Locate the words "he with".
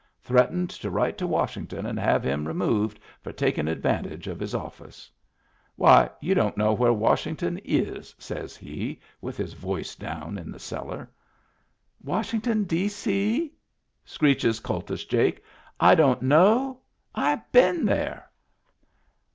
8.57-9.37